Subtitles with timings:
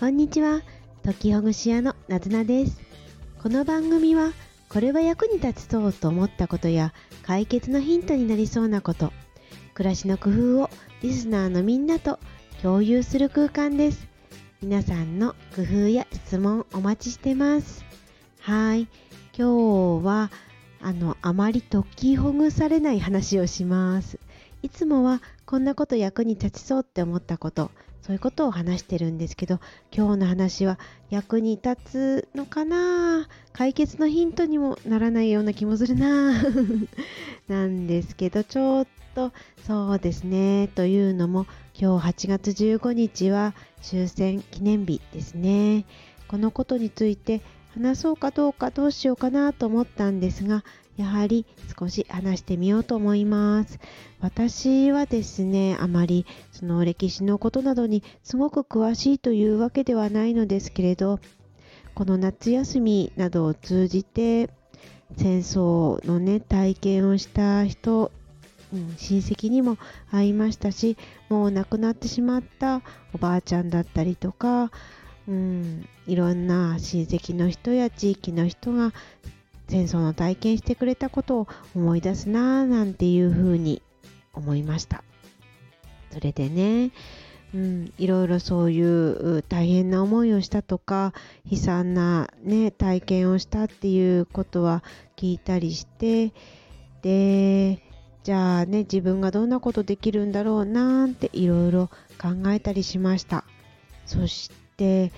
[0.00, 0.62] こんにちは。
[1.04, 2.80] 解きほぐし屋のなずなです。
[3.42, 4.32] この番組は
[4.70, 9.12] これは役に立ちそうと思ったことや解決のヒントになりそうなこと
[9.74, 10.70] 暮らしの工夫を
[11.02, 12.18] リスナーのみんなと
[12.62, 14.08] 共有する空間です。
[14.62, 17.84] 皆さんの工夫や質問お待ちしてます。
[18.40, 18.88] はい。
[19.36, 20.30] 今日は
[20.80, 24.18] あのあまり解きほぐされない話をします。
[24.62, 27.70] いつもはこんなこと役に立ちそうって思ったこと
[28.02, 29.60] そういうことを話してるんですけど
[29.92, 30.78] 今日の話は
[31.10, 36.32] 役に立つのかな解決のヒントにもならないような気もするな
[37.48, 39.32] なんですけどちょっと
[39.66, 41.46] そうですねというのも
[41.78, 45.84] 今日8月15日は終戦記念日ですね。
[46.28, 47.40] このことについて
[47.74, 50.64] 話そうかどうかどうしようかなと思ったんですが
[51.00, 51.46] やはり
[51.78, 53.78] 少し話してみようと思います。
[54.20, 61.18] 私はですね、あまりその歴史のことなどにすごく詳しいというわけではないのですけれど、
[61.94, 64.50] この夏休みなどを通じて
[65.16, 68.12] 戦争のね、体験をした人、
[68.74, 69.78] うん、親戚にも
[70.10, 70.98] 会いましたし、
[71.30, 72.82] もう亡くなってしまった
[73.14, 74.70] おばあちゃんだったりとか、
[75.26, 78.92] うん、いろんな親戚の人や地域の人が
[79.70, 83.82] 戦争の体験してくれたことを思い出すなぁなんていうふうに
[84.32, 85.04] 思いました。
[86.10, 86.90] それでね、
[87.54, 91.14] うん、いろいろそういう大変な思いをしたとか
[91.48, 94.82] 悲惨な、ね、体験をしたっていうことは
[95.16, 96.32] 聞いたりして
[97.02, 97.80] で
[98.24, 103.44] じゃあね自分がどんなことできるんだろうなんていろいろ考えたりしました。
[104.04, 105.12] そして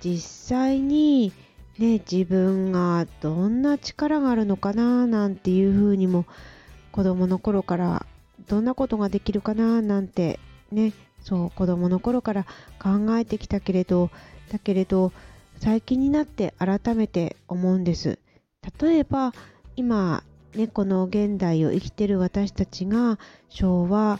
[0.00, 1.30] 実際に
[1.78, 6.26] ね、自分がどんな力があるのかななんていうふうにも
[6.90, 8.06] 子供の頃から
[8.48, 10.40] どんなことができるかななんて
[10.72, 12.44] ねそう子供の頃から
[12.82, 14.10] 考えてきたけれど
[14.50, 15.12] だけれど
[15.58, 18.18] 最近になって改めて思うんです。
[18.80, 19.32] 例えば
[19.76, 20.22] 今
[20.54, 24.18] ねこの現代を生きてる私たちが昭和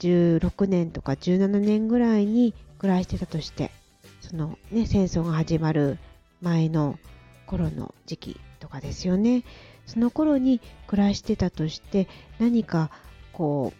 [0.00, 3.70] 16年とか17年ぐらいに暮らしてたとして
[4.20, 5.98] そのね戦争が始まる。
[6.40, 6.98] 前の
[7.46, 9.44] 頃の時期とかですよね。
[9.86, 12.90] その頃に暮らしてたとして何か
[13.32, 13.72] こ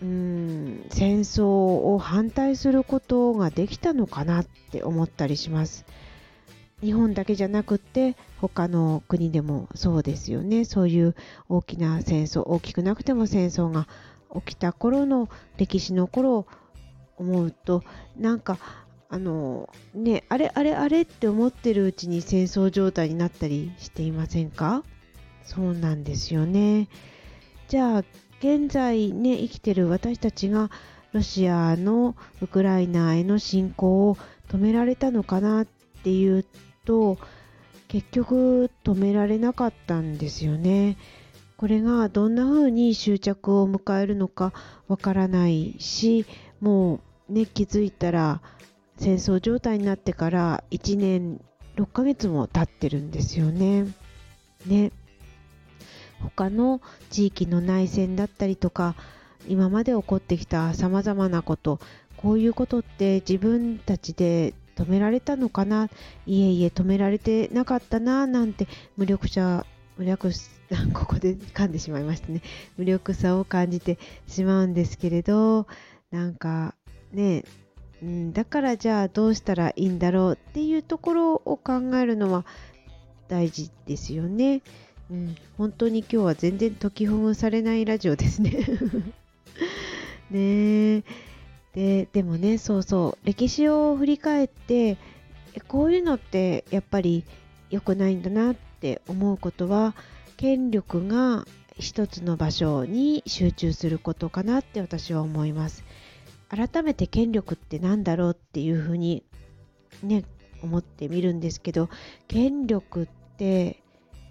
[0.00, 5.84] ううーん戦争を反対することができたのかなって思ったりします。
[6.80, 10.64] 日本だけじゃなくって他の国でもそうですよね。
[10.64, 11.14] そういう
[11.48, 13.86] 大きな戦争、大きくなくても戦争が
[14.34, 16.46] 起きた頃の歴史の頃を
[17.18, 17.84] 思うと
[18.16, 18.58] なんか
[19.12, 24.84] あのねあれあれあれって思ってるうちに戦争状態になったりしていませんか？
[25.44, 26.88] そうなんですよね
[27.68, 28.04] じゃあ
[28.38, 30.70] 現在ね生きてる私たちが
[31.12, 34.16] ロシアのウクライナへの侵攻を
[34.48, 35.66] 止められたのかなっ
[36.02, 36.46] ていう
[36.86, 37.18] と
[37.88, 40.96] 結局止められなかったんですよね。
[41.58, 44.54] これがどんな風に終着を迎えるのか
[44.88, 46.24] わからないし
[46.60, 48.40] もうね気づいたら
[49.02, 51.40] 戦争状態になってから1年
[51.74, 53.88] 6ヶ月も経ってるんですよね。
[54.64, 54.92] ね。
[56.20, 56.80] 他の
[57.10, 58.94] 地域の内戦だったりとか
[59.48, 61.80] 今まで起こってきたさまざまなこと
[62.16, 65.88] こういうことって自分たちで止められたのかな？
[66.24, 70.30] いえいえ止められてなかったななんて無力者無力
[70.94, 72.40] ここで噛んでしまいましたね
[72.76, 73.98] 無力さを感じて
[74.28, 75.66] しまうんですけれど
[76.12, 76.76] なんか
[77.12, 77.42] ね
[78.02, 82.44] うん、だからじゃあどうしたらいいんだろうっていうところを考えるのは
[83.28, 84.62] 大事ですよね。
[85.10, 88.58] うん、本当に今日は全然解きほぐされないラジオですね。
[90.30, 91.04] ね
[91.74, 94.98] ででもねそうそう歴史を振り返って
[95.68, 97.24] こういうのってやっぱり
[97.70, 99.94] 良くないんだなって思うことは
[100.36, 101.46] 権力が
[101.78, 105.84] 一つの場所に集中することかなって私は思います。
[106.54, 109.24] 改めて権力って何だろうっていうふうに
[110.02, 110.24] ね
[110.62, 111.88] 思ってみるんですけど
[112.28, 113.06] 権力っ
[113.36, 113.82] て、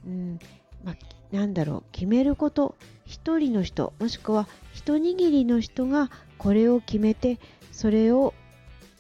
[0.06, 0.40] うん
[0.86, 0.96] まあ、
[1.36, 2.76] なんだろう決めること
[3.06, 7.40] 一人の人もしくは一握りの人がこれを決めて
[7.72, 8.34] それを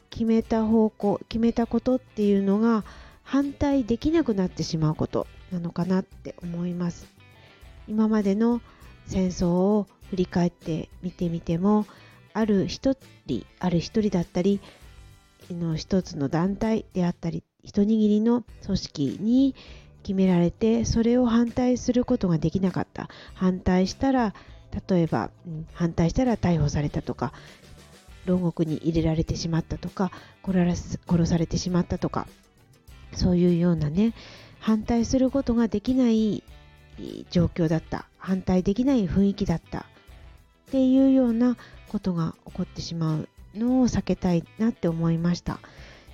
[0.09, 2.83] 決めた方向決めたことっていうのが
[3.23, 7.07] 反対できなくなってしまうことなのかなって思います。
[7.87, 8.61] 今までの
[9.07, 11.85] 戦争を振り返ってみてみても
[12.33, 12.95] ある一
[13.25, 14.59] 人、ある一人だったり、
[15.49, 19.55] の一つの団体であったり、一握りの組織に
[20.03, 23.09] 決められて、それを反対することができなかった。
[23.33, 24.33] 反対したら、
[24.89, 27.33] 例えば、うん、反対したら逮捕されたとか、
[28.25, 30.11] 牢獄に入れられてしまったとか
[30.43, 32.27] 殺されてしまったとか
[33.13, 34.13] そういうようなね
[34.59, 36.43] 反対することができない
[37.31, 39.85] 状況だった反対できない雰囲気だった
[40.71, 41.57] っていうような
[41.89, 45.59] ことが起こってしまうのを避けたいなって思いました。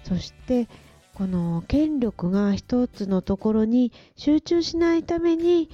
[0.03, 0.67] そして
[1.13, 5.69] この権力が一つのところに集中しないために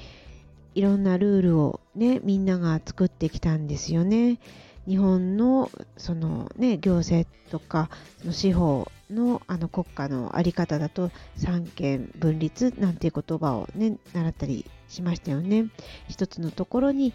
[0.75, 4.39] いろんなルールをねみんなが作ってきたんですよね。
[4.86, 15.68] 日本のそのね行政とかその司法のあの国家の在り方だと三権分立なんていう言葉をね習ったりしましたよね。
[16.09, 17.13] 一つのところに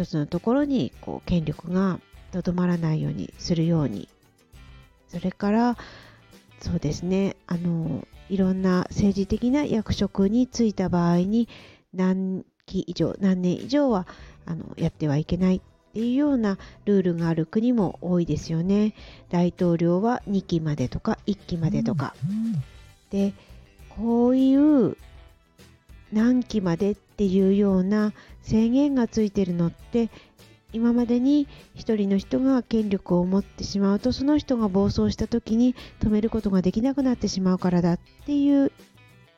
[0.00, 2.00] 一つのところにこう権力が
[2.32, 4.08] とどまらないようにするように
[5.08, 5.76] それから
[6.60, 11.48] そうですねあのいろんな政治的な役職に就いた場合に
[11.92, 14.06] 何期以上何年以上は
[14.46, 15.60] あのやってはいけないっ
[15.92, 16.56] ていうような
[16.86, 18.94] ルールがある国も多いですよね。
[19.28, 22.14] 大統領は2期までとか1期までとか。
[23.10, 23.34] で
[23.90, 24.96] こういう
[26.12, 28.12] 何期までっていうような
[28.42, 30.10] 制限がついてるのって
[30.72, 38.72] 今までに一人の人が権力を持ってしまうとその人が暴走した時に止めることができなくなってしまうからだっていう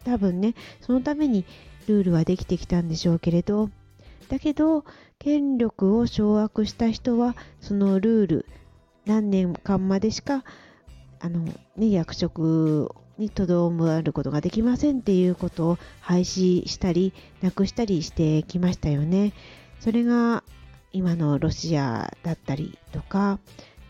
[0.05, 1.45] 多分ねそのために
[1.89, 3.71] ルールはできてきたんでしょうけれど
[4.29, 4.85] だけど
[5.19, 8.47] 権力を掌握した人はそのルール
[9.07, 10.45] 何年間までしか
[11.23, 11.45] あの、
[11.77, 19.33] ね、役職にとどまることができませんっていうことを廃止したりなくしたりしてきましたよね。
[19.79, 20.43] それが
[20.93, 23.39] 今のロシアだったりとか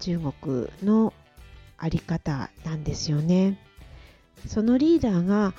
[0.00, 1.14] 中国の
[1.78, 3.58] あり方なんですよね。
[4.46, 5.54] そのリーダーが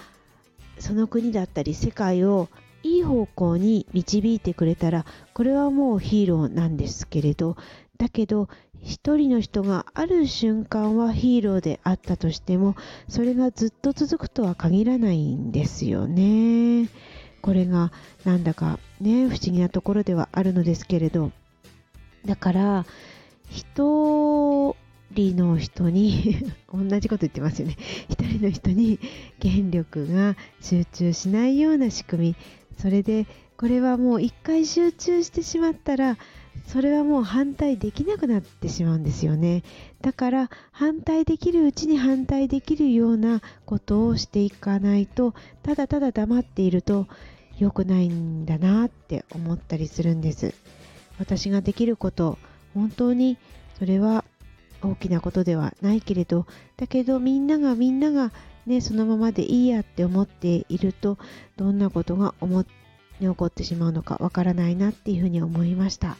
[0.77, 2.49] その国だったり世界を
[2.83, 7.55] いい方向に導いてくれたらこれはもうヒーローなんですけれど
[7.97, 8.49] だけど
[8.83, 12.75] 一人の人がある瞬間はヒーローであったとしても
[13.07, 16.89] それがずっと続くとは限らないんですよね。
[17.41, 17.91] これが
[18.25, 21.31] なんだかね不思議なところではあるのですけれど。
[22.25, 22.85] だから
[23.49, 24.75] 一
[25.11, 26.37] 人の人に
[26.71, 27.77] 同じこと言ってますよね。
[28.09, 28.99] 一人の人に
[29.39, 32.35] 権力が集中しないような仕組み。
[32.77, 36.17] それでこれはもう一回集中してしまったら
[36.67, 39.63] それはもう反対できなくなってしまうんですよね。
[40.01, 47.07] だから反対できるうちに反対できるようなことをしていかないとただただ黙っていると
[47.59, 50.53] 良くないんだなって思ったりするんです。
[51.19, 52.37] 私ができること
[52.73, 53.37] 本当に
[53.77, 54.25] それは
[54.81, 56.45] 大きなことではないけれど
[56.77, 58.31] だけどみんながみんなが
[58.65, 61.17] ねそのままでいいやって思っていると
[61.55, 62.65] どんなことが思
[63.19, 66.17] に起こってしまうのかわからないなっていうふうに思いました。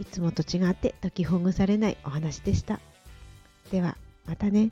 [0.00, 2.80] いつもと違って解きほぐされないお話でした
[3.70, 3.96] では
[4.26, 4.70] またね。